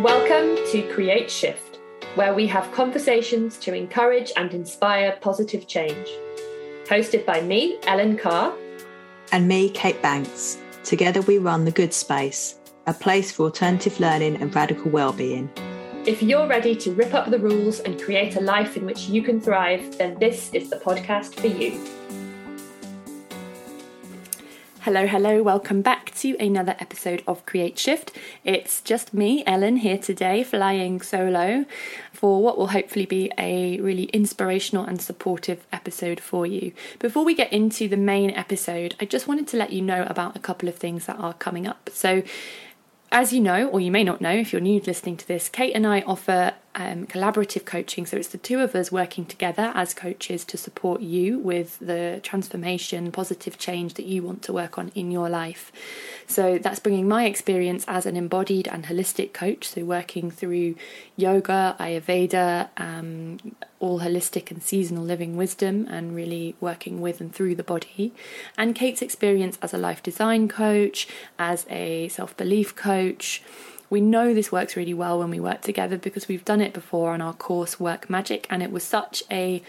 [0.00, 1.78] Welcome to Create Shift,
[2.16, 6.08] where we have conversations to encourage and inspire positive change.
[6.86, 8.52] Hosted by me, Ellen Carr.
[9.30, 10.58] And me, Kate Banks.
[10.82, 15.48] Together we run The Good Space, a place for alternative learning and radical well-being.
[16.04, 19.22] If you're ready to rip up the rules and create a life in which you
[19.22, 21.80] can thrive, then this is the podcast for you.
[24.84, 28.12] Hello, hello, welcome back to another episode of Create Shift.
[28.44, 31.64] It's just me, Ellen, here today, flying solo
[32.12, 36.72] for what will hopefully be a really inspirational and supportive episode for you.
[36.98, 40.36] Before we get into the main episode, I just wanted to let you know about
[40.36, 41.88] a couple of things that are coming up.
[41.90, 42.22] So,
[43.10, 45.72] as you know, or you may not know if you're new listening to this, Kate
[45.74, 48.06] and I offer um, collaborative coaching.
[48.06, 52.20] So it's the two of us working together as coaches to support you with the
[52.22, 55.70] transformation, positive change that you want to work on in your life.
[56.26, 59.68] So that's bringing my experience as an embodied and holistic coach.
[59.68, 60.74] So working through
[61.16, 63.38] yoga, Ayurveda, um,
[63.78, 68.12] all holistic and seasonal living wisdom, and really working with and through the body.
[68.56, 71.06] And Kate's experience as a life design coach,
[71.38, 73.42] as a self belief coach
[73.90, 77.12] we know this works really well when we work together because we've done it before
[77.12, 79.62] on our course Work Magic, and it was such a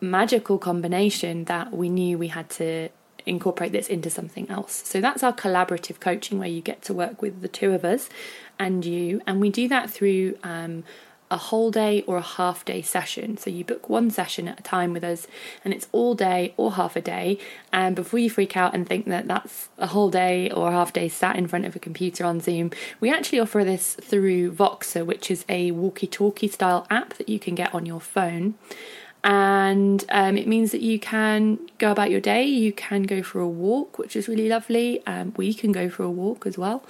[0.00, 2.88] magical combination that we knew we had to
[3.26, 4.82] incorporate this into something else.
[4.86, 8.08] So that's our collaborative coaching where you get to work with the two of us
[8.58, 10.84] and you, and we do that through um,
[11.30, 13.36] a whole day or a half day session.
[13.36, 15.26] So you book one session at a time with us,
[15.64, 17.38] and it's all day or half a day.
[17.72, 20.92] And before you freak out and think that that's a whole day or a half
[20.92, 25.06] day sat in front of a computer on Zoom, we actually offer this through Voxer,
[25.06, 28.54] which is a walkie talkie style app that you can get on your phone.
[29.22, 33.40] And um, it means that you can go about your day, you can go for
[33.40, 35.06] a walk, which is really lovely.
[35.06, 36.82] Um, we can go for a walk as well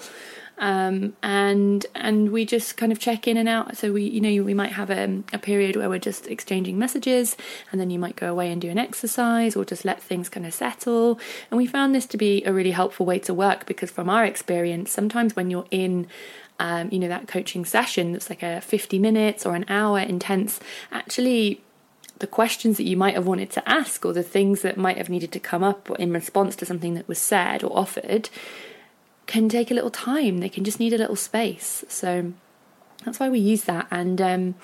[0.60, 3.78] um, and and we just kind of check in and out.
[3.78, 7.36] So we, you know, we might have a, a period where we're just exchanging messages,
[7.72, 10.44] and then you might go away and do an exercise, or just let things kind
[10.44, 11.18] of settle.
[11.50, 14.24] And we found this to be a really helpful way to work because, from our
[14.24, 16.06] experience, sometimes when you're in
[16.58, 20.60] um, you know that coaching session that's like a 50 minutes or an hour intense
[20.92, 21.62] actually
[22.18, 25.08] the questions that you might have wanted to ask or the things that might have
[25.08, 28.28] needed to come up in response to something that was said or offered
[29.30, 30.38] can take a little time.
[30.38, 31.84] They can just need a little space.
[31.88, 32.32] So
[33.04, 33.86] that's why we use that.
[33.90, 34.54] And um,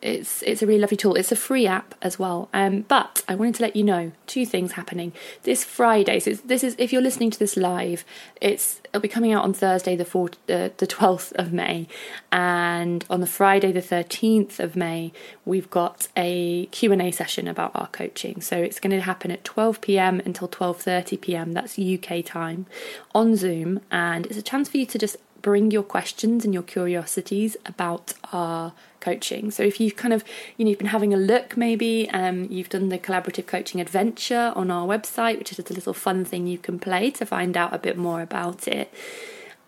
[0.00, 1.16] it's it's a really lovely tool.
[1.16, 2.48] It's a free app as well.
[2.54, 6.20] Um, but I wanted to let you know two things happening this Friday.
[6.20, 8.04] So this is if you're listening to this live,
[8.40, 11.88] it's it'll be coming out on Thursday the fourth, uh, the twelfth of May,
[12.30, 15.12] and on the Friday the thirteenth of May,
[15.44, 18.40] we've got a Q and A session about our coaching.
[18.40, 20.20] So it's going to happen at twelve p.m.
[20.24, 21.52] until twelve thirty p.m.
[21.54, 22.66] That's UK time
[23.14, 26.62] on Zoom, and it's a chance for you to just bring your questions and your
[26.62, 29.50] curiosities about our coaching.
[29.50, 30.24] So if you've kind of,
[30.56, 34.52] you know, you've been having a look, maybe um, you've done the collaborative coaching adventure
[34.56, 37.72] on our website, which is a little fun thing you can play to find out
[37.74, 38.92] a bit more about it.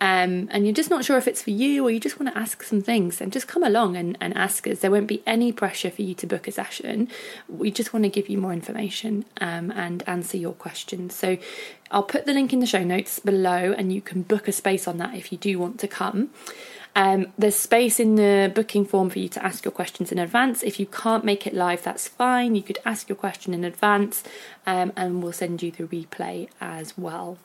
[0.01, 2.37] Um, and you're just not sure if it's for you or you just want to
[2.37, 4.79] ask some things, and just come along and, and ask us.
[4.79, 7.07] There won't be any pressure for you to book a session.
[7.47, 11.15] We just want to give you more information um, and answer your questions.
[11.15, 11.37] So
[11.91, 14.87] I'll put the link in the show notes below, and you can book a space
[14.87, 16.31] on that if you do want to come.
[16.95, 20.63] Um, there's space in the booking form for you to ask your questions in advance.
[20.63, 22.55] If you can't make it live, that's fine.
[22.55, 24.23] You could ask your question in advance,
[24.65, 27.37] um, and we'll send you the replay as well.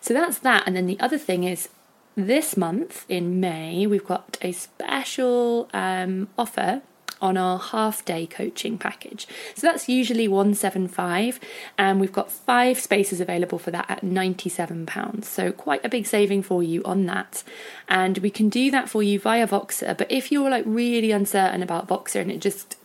[0.00, 0.64] So that's that.
[0.66, 1.68] And then the other thing is
[2.16, 6.82] this month in May, we've got a special um, offer
[7.22, 9.28] on our half day coaching package.
[9.54, 11.38] So that's usually 175
[11.78, 15.28] and we've got 5 spaces available for that at 97 pounds.
[15.28, 17.44] So quite a big saving for you on that.
[17.88, 21.62] And we can do that for you via Voxer, but if you're like really uncertain
[21.62, 22.76] about Voxer and it just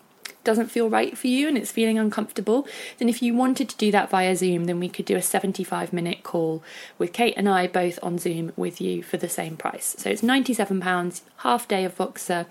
[0.48, 2.66] doesn't feel right for you and it's feeling uncomfortable,
[2.98, 5.92] then if you wanted to do that via Zoom, then we could do a 75
[5.92, 6.64] minute call
[6.98, 9.96] with Kate and I both on Zoom with you for the same price.
[10.00, 12.46] So it's £97, half day of Voxer,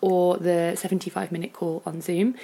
[0.00, 2.36] or the 75 minute call on Zoom.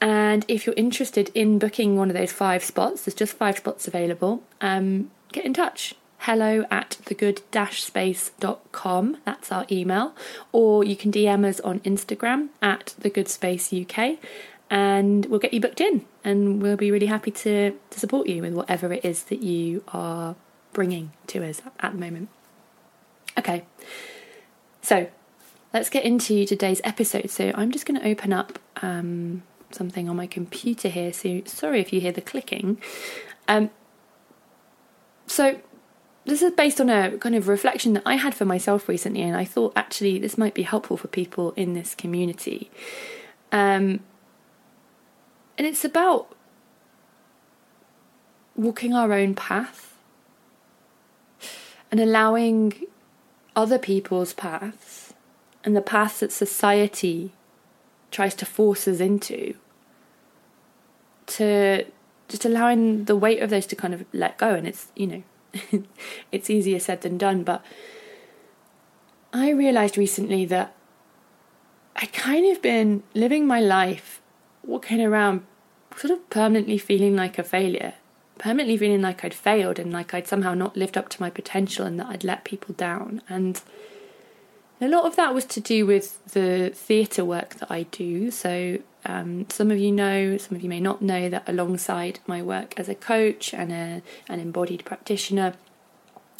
[0.00, 3.88] And if you're interested in booking one of those five spots, there's just five spots
[3.88, 9.16] available, um, get in touch hello at thegood-space.com.
[9.26, 10.14] That's our email.
[10.52, 14.18] Or you can DM us on Instagram at thegoodspaceuk
[14.74, 18.42] and we'll get you booked in and we'll be really happy to, to support you
[18.42, 20.34] with whatever it is that you are
[20.72, 22.28] bringing to us at the moment.
[23.38, 23.66] Okay,
[24.82, 25.06] so
[25.72, 27.30] let's get into today's episode.
[27.30, 31.12] So I'm just going to open up um, something on my computer here.
[31.12, 32.78] So sorry if you hear the clicking.
[33.46, 33.70] Um,
[35.28, 35.60] so
[36.24, 39.36] this is based on a kind of reflection that I had for myself recently, and
[39.36, 42.72] I thought actually this might be helpful for people in this community.
[43.52, 44.00] Um,
[45.56, 46.34] and it's about
[48.56, 49.96] walking our own path
[51.90, 52.86] and allowing
[53.56, 55.14] other people's paths
[55.64, 57.32] and the paths that society
[58.10, 59.54] tries to force us into
[61.26, 61.84] to
[62.28, 64.54] just allowing the weight of those to kind of let go.
[64.54, 65.84] And it's you know
[66.32, 67.64] it's easier said than done, but
[69.32, 70.74] I realized recently that
[71.96, 74.20] I'd kind of been living my life
[74.66, 75.44] walking around
[75.96, 77.94] sort of permanently feeling like a failure,
[78.38, 81.86] permanently feeling like I'd failed and like I'd somehow not lived up to my potential
[81.86, 83.22] and that I'd let people down.
[83.28, 83.60] And
[84.80, 88.30] a lot of that was to do with the theatre work that I do.
[88.30, 92.42] So, um, some of you know, some of you may not know that alongside my
[92.42, 95.54] work as a coach and a, an embodied practitioner,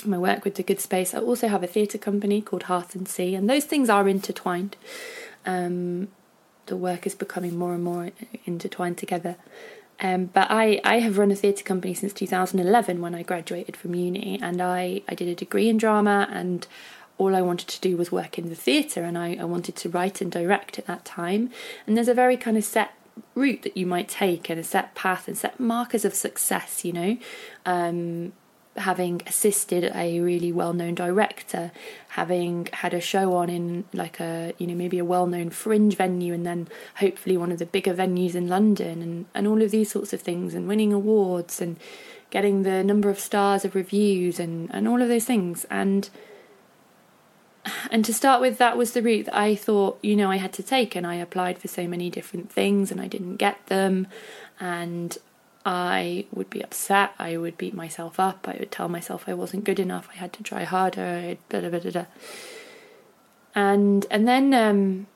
[0.04, 3.08] my work with the Good Space, I also have a theatre company called Hearth and
[3.08, 4.76] Sea, and those things are intertwined.
[5.46, 6.08] Um,
[6.66, 8.10] the work is becoming more and more
[8.44, 9.36] intertwined together.
[10.00, 13.94] Um, but I, I have run a theatre company since 2011 when I graduated from
[13.94, 16.66] uni, and I, I did a degree in drama and
[17.16, 19.88] all I wanted to do was work in the theatre and I, I wanted to
[19.88, 21.50] write and direct at that time.
[21.86, 22.92] And there's a very kind of set
[23.34, 26.92] route that you might take and a set path and set markers of success, you
[26.92, 27.16] know.
[27.64, 28.32] Um,
[28.76, 31.70] having assisted a really well-known director
[32.08, 36.34] having had a show on in like a you know maybe a well-known fringe venue
[36.34, 36.66] and then
[36.96, 40.20] hopefully one of the bigger venues in London and and all of these sorts of
[40.20, 41.76] things and winning awards and
[42.30, 46.10] getting the number of stars of reviews and and all of those things and
[47.90, 50.52] and to start with, that was the route that I thought, you know, I had
[50.54, 50.94] to take.
[50.94, 54.06] And I applied for so many different things and I didn't get them.
[54.60, 55.16] And
[55.64, 57.14] I would be upset.
[57.18, 58.46] I would beat myself up.
[58.48, 60.08] I would tell myself I wasn't good enough.
[60.12, 61.36] I had to try harder.
[61.48, 62.06] Blah, blah, blah.
[63.54, 65.06] And, and then, um,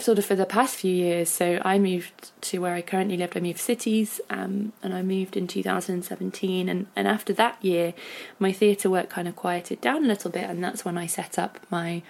[0.00, 1.28] sort of for the past few years.
[1.28, 3.36] So I moved to where I currently lived.
[3.36, 6.68] I moved cities, um, and I moved in 2017.
[6.68, 7.94] And, and after that year,
[8.38, 11.38] my theatre work kind of quieted down a little bit, and that's when I set
[11.38, 12.02] up my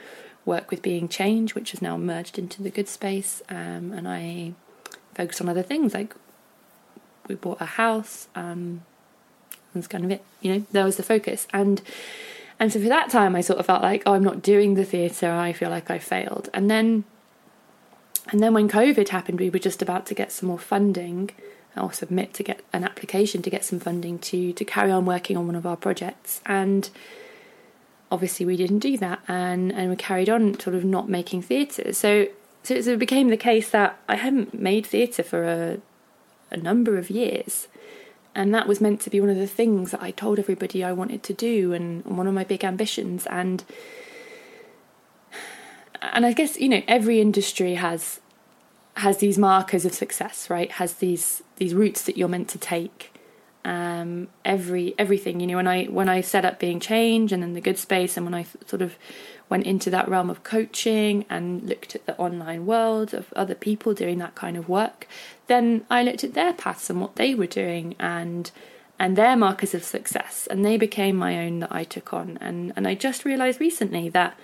[0.44, 3.42] work with Being Change, which has now merged into the Good Space.
[3.48, 4.54] Um, and I
[5.14, 6.14] focused on other things like
[7.28, 8.28] we bought a house.
[8.34, 8.82] Um,
[9.74, 10.24] that's kind of it.
[10.40, 11.82] You know, there was the focus and.
[12.58, 14.84] And so for that time, I sort of felt like, oh, I'm not doing the
[14.86, 15.30] theatre.
[15.30, 16.48] I feel like I failed.
[16.54, 17.04] And then
[18.30, 21.30] and then when COVID happened, we were just about to get some more funding
[21.76, 25.36] or submit to get an application to get some funding to to carry on working
[25.36, 26.40] on one of our projects.
[26.46, 26.88] And
[28.10, 31.92] obviously we didn't do that and, and we carried on sort of not making theatre.
[31.92, 32.26] So
[32.62, 35.78] so it became the case that I hadn't made theatre for a
[36.50, 37.68] a number of years.
[38.34, 40.92] And that was meant to be one of the things that I told everybody I
[40.92, 43.64] wanted to do and one of my big ambitions and
[46.12, 48.20] and I guess you know every industry has
[48.96, 50.70] has these markers of success, right?
[50.72, 53.12] Has these these routes that you're meant to take.
[53.66, 57.54] Um, every everything, you know, when I when I set up being change and then
[57.54, 58.94] the good space, and when I sort of
[59.48, 63.92] went into that realm of coaching and looked at the online world of other people
[63.92, 65.08] doing that kind of work,
[65.48, 68.52] then I looked at their paths and what they were doing and
[69.00, 72.38] and their markers of success, and they became my own that I took on.
[72.40, 74.38] And and I just realised recently that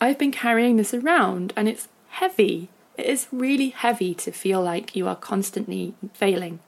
[0.00, 2.68] I've been carrying this around and it's heavy.
[2.98, 6.58] It is really heavy to feel like you are constantly failing.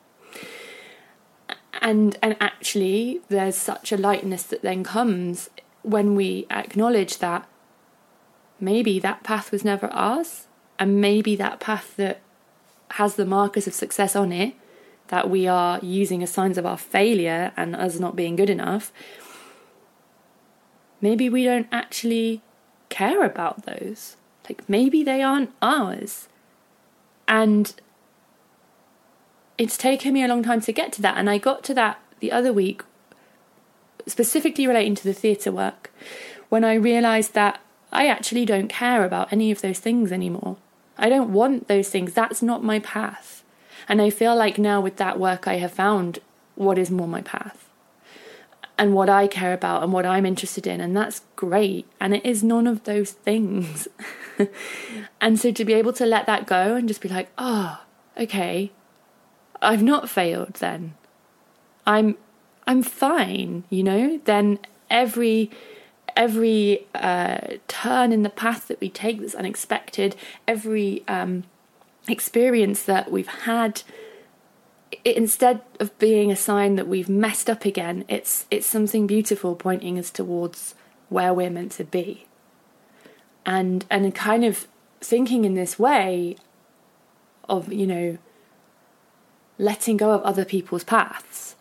[1.80, 5.50] And and actually there's such a lightness that then comes
[5.82, 7.48] when we acknowledge that
[8.58, 10.46] maybe that path was never ours
[10.78, 12.20] and maybe that path that
[12.92, 14.54] has the markers of success on it
[15.08, 18.92] that we are using as signs of our failure and us not being good enough
[21.00, 22.42] maybe we don't actually
[22.88, 24.16] care about those.
[24.48, 26.28] Like maybe they aren't ours.
[27.28, 27.74] And
[29.58, 31.16] it's taken me a long time to get to that.
[31.16, 32.82] And I got to that the other week,
[34.06, 35.92] specifically relating to the theatre work,
[36.48, 37.60] when I realised that
[37.92, 40.56] I actually don't care about any of those things anymore.
[40.98, 42.14] I don't want those things.
[42.14, 43.44] That's not my path.
[43.88, 46.18] And I feel like now with that work, I have found
[46.54, 47.68] what is more my path
[48.78, 51.86] and what I care about and what I'm interested in, and that's great.
[51.98, 53.88] And it is none of those things.
[55.20, 57.80] and so to be able to let that go and just be like, oh,
[58.18, 58.70] okay,
[59.66, 60.94] I've not failed then.
[61.86, 62.16] I'm
[62.66, 64.20] I'm fine, you know?
[64.24, 65.50] Then every
[66.16, 71.44] every uh, turn in the path that we take that's unexpected, every um,
[72.08, 73.82] experience that we've had
[75.04, 79.98] instead of being a sign that we've messed up again, it's it's something beautiful pointing
[79.98, 80.76] us towards
[81.08, 82.26] where we're meant to be.
[83.44, 84.68] And and kind of
[85.00, 86.36] thinking in this way
[87.48, 88.18] of, you know,
[89.58, 91.56] letting go of other people's paths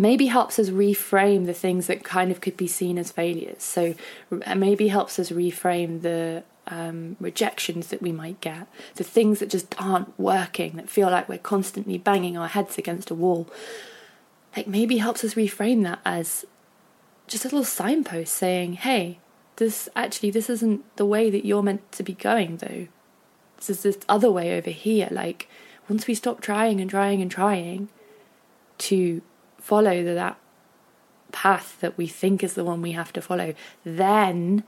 [0.00, 3.62] maybe helps us reframe the things that kind of could be seen as failures.
[3.62, 3.94] So
[4.56, 9.74] maybe helps us reframe the um, rejections that we might get, the things that just
[9.78, 13.46] aren't working, that feel like we're constantly banging our heads against a wall.
[14.56, 16.46] Like maybe helps us reframe that as
[17.26, 19.18] just a little signpost saying, hey,
[19.56, 22.88] this actually, this isn't the way that you're meant to be going, though.
[23.58, 25.08] This is this other way over here.
[25.10, 25.46] Like,
[25.90, 27.88] once we stop trying and trying and trying
[28.78, 29.20] to
[29.58, 30.38] follow that
[31.32, 33.52] path that we think is the one we have to follow,
[33.84, 34.62] then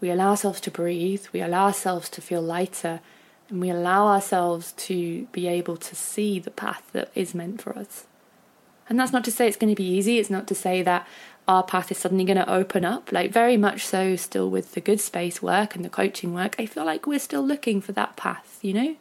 [0.00, 3.00] we allow ourselves to breathe, we allow ourselves to feel lighter,
[3.48, 7.76] and we allow ourselves to be able to see the path that is meant for
[7.76, 8.06] us.
[8.88, 11.08] And that's not to say it's going to be easy, it's not to say that
[11.48, 13.10] our path is suddenly going to open up.
[13.10, 16.66] Like, very much so, still with the good space work and the coaching work, I
[16.66, 18.96] feel like we're still looking for that path, you know?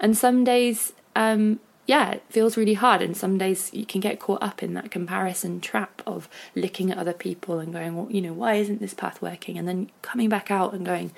[0.00, 3.02] And some days, um, yeah, it feels really hard.
[3.02, 6.98] And some days you can get caught up in that comparison trap of looking at
[6.98, 9.58] other people and going, well, you know, why isn't this path working?
[9.58, 11.12] And then coming back out and going,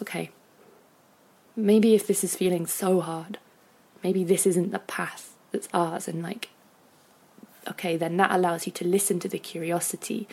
[0.00, 0.30] okay,
[1.56, 3.38] maybe if this is feeling so hard,
[4.02, 6.06] maybe this isn't the path that's ours.
[6.06, 6.50] And like,
[7.68, 10.28] okay, then that allows you to listen to the curiosity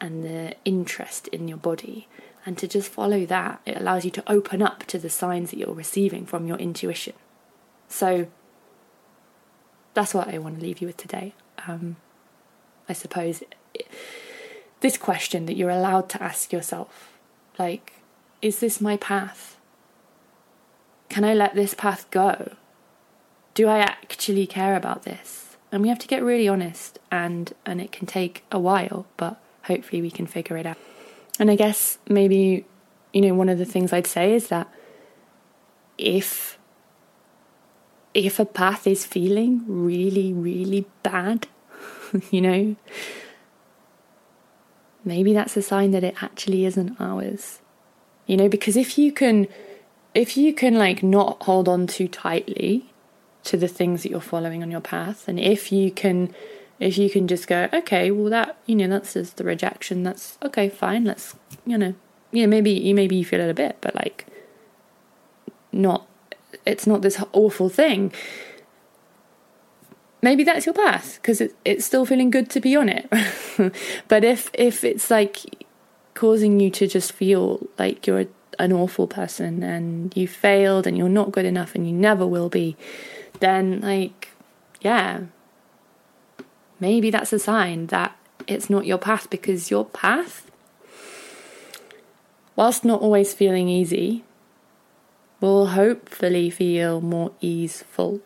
[0.00, 2.06] and the interest in your body
[2.44, 3.60] and to just follow that.
[3.64, 7.14] It allows you to open up to the signs that you're receiving from your intuition.
[7.92, 8.26] So,
[9.92, 11.34] that's what I want to leave you with today.
[11.68, 11.96] Um,
[12.88, 13.42] I suppose
[14.80, 17.18] this question that you're allowed to ask yourself
[17.58, 17.92] like,
[18.40, 19.58] is this my path?
[21.10, 22.56] Can I let this path go?
[23.52, 25.58] Do I actually care about this?
[25.70, 29.38] And we have to get really honest, and, and it can take a while, but
[29.64, 30.78] hopefully we can figure it out.
[31.38, 32.64] And I guess maybe,
[33.12, 34.72] you know, one of the things I'd say is that
[35.98, 36.58] if
[38.14, 41.46] if a path is feeling really, really bad,
[42.30, 42.76] you know,
[45.04, 47.60] maybe that's a sign that it actually isn't ours.
[48.26, 49.48] You know, because if you can,
[50.14, 52.92] if you can like not hold on too tightly
[53.44, 56.34] to the things that you're following on your path, and if you can,
[56.78, 60.02] if you can just go, okay, well that, you know, that's just the rejection.
[60.02, 61.04] That's okay, fine.
[61.04, 61.34] Let's,
[61.66, 61.94] you know,
[62.30, 64.26] yeah, maybe you maybe you feel it a bit, but like,
[65.72, 66.06] not
[66.64, 68.12] it's not this awful thing.
[70.20, 73.08] Maybe that's your path because it, it's still feeling good to be on it.
[74.08, 75.66] But if if it's like
[76.14, 78.26] causing you to just feel like you're
[78.58, 82.48] an awful person and you failed and you're not good enough and you never will
[82.48, 82.76] be
[83.40, 84.28] then like
[84.80, 85.22] yeah.
[86.80, 88.16] Maybe that's a sign that
[88.46, 90.50] it's not your path because your path
[92.56, 94.24] whilst not always feeling easy
[95.42, 98.20] will hopefully feel more easeful.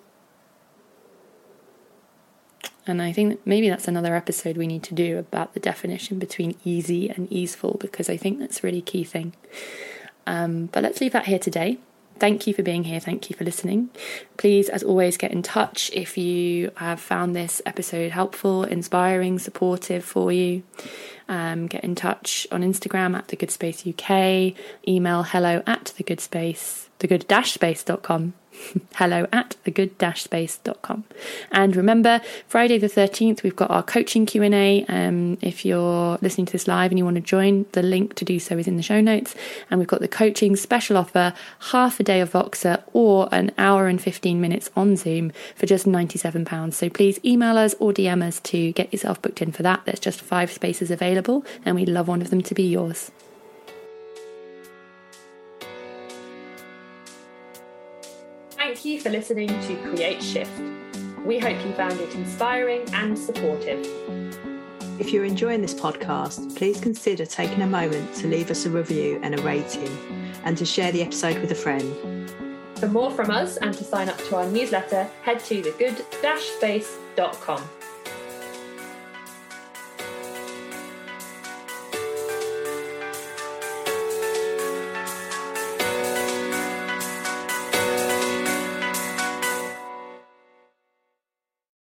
[2.86, 6.54] And I think maybe that's another episode we need to do about the definition between
[6.64, 9.34] easy and easeful because I think that's a really key thing.
[10.26, 11.78] Um, but let's leave that here today.
[12.18, 13.00] Thank you for being here.
[13.00, 13.90] Thank you for listening.
[14.36, 20.04] Please, as always, get in touch if you have found this episode helpful, inspiring, supportive
[20.04, 20.62] for you.
[21.28, 24.54] Um, get in touch on Instagram at the Good Space UK.
[24.86, 28.34] Email hello at the Good Space The thegood-space.com.
[28.94, 31.04] hello at thegood-space.com.
[31.50, 34.84] And remember, Friday the 13th, we've got our coaching Q&A.
[34.86, 38.24] Um, if you're listening to this live and you want to join, the link to
[38.24, 39.34] do so is in the show notes.
[39.70, 41.34] And we've got the coaching special offer,
[41.70, 45.86] half a day of Voxer or an hour and 15 minutes on Zoom for just
[45.86, 46.72] £97.
[46.72, 49.82] So please email us or DM us to get yourself booked in for that.
[49.84, 53.12] There's just five spaces available and we'd love one of them to be yours.
[58.50, 60.50] Thank you for listening to Create Shift.
[61.24, 63.86] We hope you found it inspiring and supportive.
[64.98, 69.20] If you're enjoying this podcast, please consider taking a moment to leave us a review
[69.22, 69.90] and a rating
[70.44, 72.30] and to share the episode with a friend.
[72.76, 77.62] For more from us and to sign up to our newsletter, head to thegood-space.com.